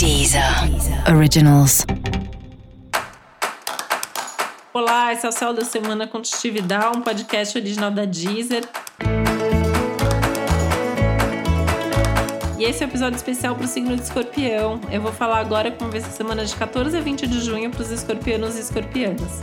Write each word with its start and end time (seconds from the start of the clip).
Deezer 0.00 0.42
Originals. 1.14 1.84
Olá, 4.72 5.12
esse 5.12 5.26
é 5.26 5.28
o 5.28 5.32
Céu 5.32 5.52
da 5.52 5.62
Semana 5.62 6.06
Contitividade, 6.06 6.96
um 6.96 7.02
podcast 7.02 7.58
original 7.58 7.90
da 7.90 8.06
Deezer. 8.06 8.66
E 12.58 12.64
esse 12.64 12.82
é 12.82 12.86
o 12.86 12.88
um 12.88 12.90
episódio 12.90 13.16
especial 13.16 13.54
para 13.54 13.66
o 13.66 13.68
signo 13.68 13.94
de 13.94 14.00
escorpião. 14.00 14.80
Eu 14.90 15.02
vou 15.02 15.12
falar 15.12 15.38
agora 15.38 15.70
como 15.70 15.90
vai 15.90 16.00
ser 16.00 16.06
a 16.06 16.12
semana 16.12 16.46
de 16.46 16.56
14 16.56 16.96
a 16.96 17.00
20 17.02 17.26
de 17.26 17.44
junho 17.44 17.70
para 17.70 17.82
os 17.82 17.90
escorpianos 17.90 18.56
e 18.56 18.60
escorpianas. 18.60 19.42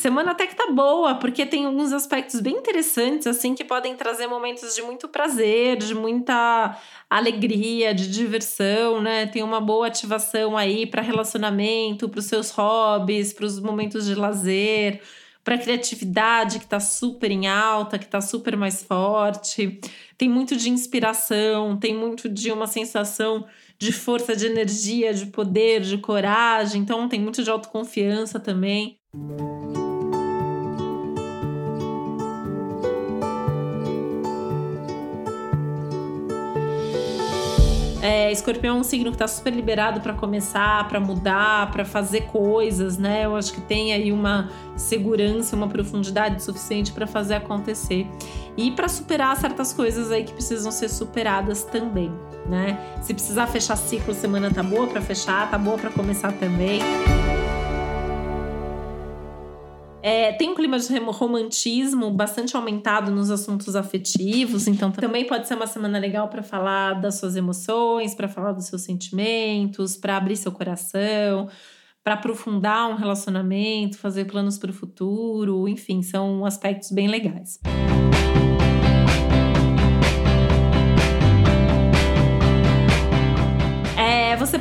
Semana 0.00 0.30
até 0.30 0.46
que 0.46 0.56
tá 0.56 0.72
boa, 0.72 1.16
porque 1.16 1.44
tem 1.44 1.66
alguns 1.66 1.92
aspectos 1.92 2.40
bem 2.40 2.56
interessantes, 2.56 3.26
assim, 3.26 3.54
que 3.54 3.62
podem 3.62 3.94
trazer 3.94 4.26
momentos 4.26 4.74
de 4.74 4.80
muito 4.80 5.06
prazer, 5.06 5.76
de 5.76 5.94
muita 5.94 6.74
alegria, 7.10 7.92
de 7.92 8.10
diversão, 8.10 9.02
né? 9.02 9.26
Tem 9.26 9.42
uma 9.42 9.60
boa 9.60 9.88
ativação 9.88 10.56
aí 10.56 10.86
para 10.86 11.02
relacionamento, 11.02 12.08
para 12.08 12.18
os 12.18 12.24
seus 12.24 12.50
hobbies, 12.50 13.34
para 13.34 13.44
os 13.44 13.60
momentos 13.60 14.06
de 14.06 14.14
lazer, 14.14 15.02
para 15.44 15.58
criatividade 15.58 16.60
que 16.60 16.66
tá 16.66 16.80
super 16.80 17.30
em 17.30 17.46
alta, 17.46 17.98
que 17.98 18.08
tá 18.08 18.22
super 18.22 18.56
mais 18.56 18.82
forte. 18.82 19.78
Tem 20.16 20.30
muito 20.30 20.56
de 20.56 20.70
inspiração, 20.70 21.76
tem 21.76 21.94
muito 21.94 22.26
de 22.26 22.50
uma 22.50 22.66
sensação 22.66 23.46
de 23.78 23.92
força, 23.92 24.34
de 24.34 24.46
energia, 24.46 25.12
de 25.12 25.26
poder, 25.26 25.82
de 25.82 25.98
coragem. 25.98 26.80
Então 26.80 27.06
tem 27.06 27.20
muito 27.20 27.44
de 27.44 27.50
autoconfiança 27.50 28.40
também. 28.40 28.98
É, 38.02 38.32
escorpião 38.32 38.76
é 38.76 38.80
um 38.80 38.84
signo 38.84 39.10
que 39.10 39.16
está 39.16 39.28
super 39.28 39.52
liberado 39.52 40.00
para 40.00 40.14
começar, 40.14 40.88
para 40.88 40.98
mudar, 40.98 41.70
para 41.70 41.84
fazer 41.84 42.22
coisas, 42.22 42.96
né? 42.96 43.26
Eu 43.26 43.36
acho 43.36 43.52
que 43.52 43.60
tem 43.60 43.92
aí 43.92 44.10
uma 44.10 44.48
segurança, 44.74 45.54
uma 45.54 45.68
profundidade 45.68 46.42
suficiente 46.42 46.92
para 46.92 47.06
fazer 47.06 47.34
acontecer 47.34 48.06
e 48.56 48.70
para 48.70 48.88
superar 48.88 49.36
certas 49.36 49.72
coisas 49.72 50.10
aí 50.10 50.24
que 50.24 50.32
precisam 50.32 50.72
ser 50.72 50.88
superadas 50.88 51.62
também, 51.62 52.10
né? 52.46 52.78
Se 53.02 53.12
precisar 53.12 53.46
fechar 53.46 53.76
ciclo, 53.76 54.14
semana 54.14 54.50
tá 54.50 54.62
boa 54.62 54.86
para 54.86 55.02
fechar, 55.02 55.50
tá 55.50 55.58
boa 55.58 55.76
para 55.76 55.90
começar 55.90 56.32
também. 56.32 56.80
É, 60.02 60.32
tem 60.32 60.48
um 60.48 60.54
clima 60.54 60.78
de 60.78 60.98
romantismo 60.98 62.10
bastante 62.10 62.56
aumentado 62.56 63.10
nos 63.10 63.30
assuntos 63.30 63.76
afetivos, 63.76 64.66
então 64.66 64.90
também 64.90 65.26
pode 65.26 65.46
ser 65.46 65.54
uma 65.54 65.66
semana 65.66 65.98
legal 65.98 66.28
para 66.28 66.42
falar 66.42 66.94
das 66.94 67.16
suas 67.16 67.36
emoções, 67.36 68.14
para 68.14 68.26
falar 68.26 68.52
dos 68.52 68.66
seus 68.66 68.82
sentimentos, 68.82 69.96
para 69.96 70.16
abrir 70.16 70.36
seu 70.36 70.52
coração, 70.52 71.48
para 72.02 72.14
aprofundar 72.14 72.88
um 72.88 72.94
relacionamento, 72.94 73.98
fazer 73.98 74.24
planos 74.24 74.58
para 74.58 74.70
o 74.70 74.74
futuro, 74.74 75.68
enfim, 75.68 76.00
são 76.02 76.46
aspectos 76.46 76.90
bem 76.90 77.06
legais. 77.06 77.60
você 77.62 78.29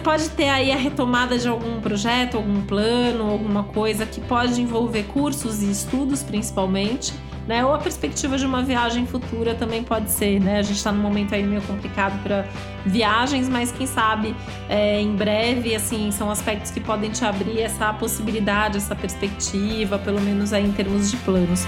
pode 0.10 0.30
ter 0.30 0.50
aí 0.50 0.72
a 0.72 0.76
retomada 0.76 1.38
de 1.38 1.48
algum 1.48 1.80
projeto, 1.80 2.38
algum 2.38 2.64
plano, 2.64 3.30
alguma 3.30 3.66
coisa 3.66 4.08
que 4.08 4.20
pode 4.20 4.60
envolver 4.60 5.04
cursos 5.04 5.62
e 5.62 5.70
estudos, 5.70 6.24
principalmente. 6.24 7.14
Né? 7.48 7.64
Ou 7.64 7.76
a 7.76 7.78
perspectiva 7.78 8.36
de 8.36 8.44
uma 8.44 8.64
viagem 8.64 9.06
futura 9.06 9.54
também 9.54 9.84
pode 9.84 10.10
ser, 10.10 10.40
né? 10.40 10.58
A 10.58 10.62
gente 10.64 10.78
está 10.78 10.92
num 10.92 11.02
momento 11.02 11.36
aí 11.36 11.44
meio 11.44 11.62
complicado 11.62 12.22
para 12.24 12.48
viagens, 12.84 13.48
mas 13.48 13.72
quem 13.72 13.86
sabe 13.86 14.36
é, 14.68 15.00
em 15.00 15.16
breve, 15.16 15.76
assim, 15.76 16.10
são 16.10 16.32
aspectos 16.32 16.72
que 16.72 16.80
podem 16.80 17.12
te 17.12 17.24
abrir 17.24 17.62
essa 17.62 17.94
possibilidade, 17.94 18.78
essa 18.78 18.96
perspectiva, 18.96 20.00
pelo 20.00 20.22
menos 20.22 20.54
aí 20.54 20.66
em 20.66 20.72
termos 20.72 21.12
de 21.12 21.18
planos. 21.18 21.66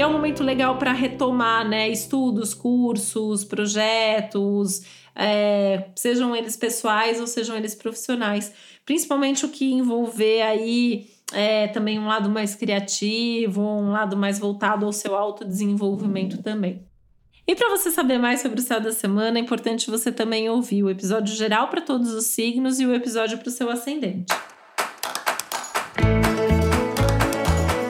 E 0.00 0.02
é 0.02 0.06
um 0.06 0.12
momento 0.12 0.42
legal 0.42 0.78
para 0.78 0.92
retomar, 0.92 1.68
né? 1.68 1.86
Estudos, 1.86 2.54
cursos, 2.54 3.44
projetos, 3.44 4.80
é, 5.14 5.90
sejam 5.94 6.34
eles 6.34 6.56
pessoais 6.56 7.20
ou 7.20 7.26
sejam 7.26 7.54
eles 7.54 7.74
profissionais. 7.74 8.50
Principalmente 8.86 9.44
o 9.44 9.50
que 9.50 9.70
envolver 9.70 10.40
aí 10.40 11.10
é, 11.34 11.68
também 11.68 11.98
um 11.98 12.06
lado 12.06 12.30
mais 12.30 12.54
criativo, 12.54 13.60
um 13.60 13.90
lado 13.90 14.16
mais 14.16 14.38
voltado 14.38 14.86
ao 14.86 14.92
seu 14.94 15.14
autodesenvolvimento 15.14 16.42
também. 16.42 16.82
E 17.46 17.54
para 17.54 17.68
você 17.68 17.90
saber 17.90 18.16
mais 18.16 18.40
sobre 18.40 18.58
o 18.58 18.62
céu 18.62 18.80
da 18.80 18.92
semana, 18.92 19.38
é 19.38 19.42
importante 19.42 19.90
você 19.90 20.10
também 20.10 20.48
ouvir 20.48 20.82
o 20.82 20.88
episódio 20.88 21.34
geral 21.34 21.68
para 21.68 21.82
todos 21.82 22.14
os 22.14 22.24
signos 22.24 22.80
e 22.80 22.86
o 22.86 22.94
episódio 22.94 23.36
para 23.36 23.48
o 23.48 23.52
seu 23.52 23.68
ascendente. 23.68 24.32